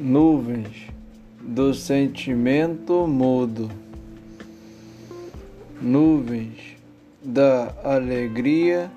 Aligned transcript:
nuvens 0.00 0.88
do 1.42 1.74
sentimento 1.74 3.06
mudo, 3.06 3.70
nuvens 5.80 6.76
da 7.22 7.74
alegria 7.84 8.90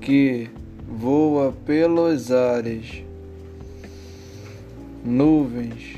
que 0.00 0.48
voa 0.88 1.52
pelos 1.66 2.30
ares, 2.30 3.02
nuvens 5.04 5.96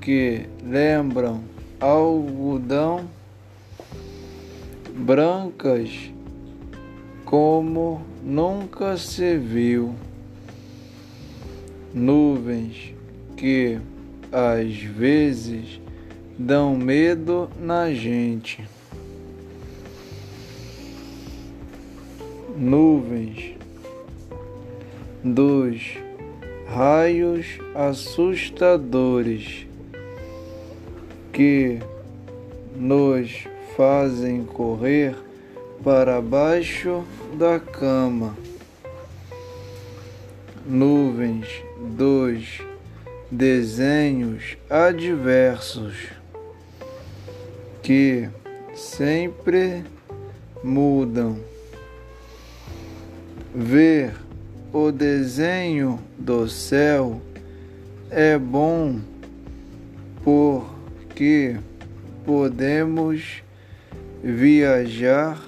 que 0.00 0.46
lembram 0.64 1.42
algodão 1.80 3.08
brancas 4.94 6.12
como 7.24 8.00
nunca 8.22 8.96
se 8.96 9.36
viu 9.36 9.94
nuvens 11.92 12.97
que 13.38 13.78
às 14.30 14.74
vezes 14.76 15.80
dão 16.38 16.76
medo 16.76 17.48
na 17.58 17.90
gente. 17.92 18.62
Nuvens 22.56 23.54
dos 25.24 25.96
raios 26.66 27.46
assustadores 27.74 29.66
que 31.32 31.78
nos 32.76 33.46
fazem 33.76 34.44
correr 34.44 35.14
para 35.82 36.20
baixo 36.20 37.04
da 37.38 37.58
cama 37.58 38.36
nuvens 40.68 41.46
dos 41.96 42.60
desenhos 43.30 44.56
adversos 44.70 46.08
que 47.82 48.28
sempre 48.74 49.84
mudam. 50.62 51.38
Ver 53.54 54.14
o 54.72 54.92
desenho 54.92 55.98
do 56.18 56.48
céu 56.48 57.20
é 58.10 58.38
bom 58.38 59.00
porque 60.22 61.56
podemos 62.24 63.42
viajar 64.22 65.42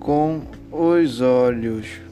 com 0.00 0.42
os 0.70 1.20
olhos. 1.20 2.07